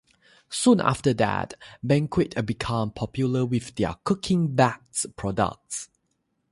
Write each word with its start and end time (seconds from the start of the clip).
Soon 0.49 0.79
after 0.81 1.13
that, 1.13 1.53
Banquet 1.83 2.43
became 2.43 2.89
popular 2.89 3.45
with 3.45 3.75
their 3.75 3.93
"Cookin' 4.03 4.55
Bags" 4.55 5.05
products. 5.15 5.89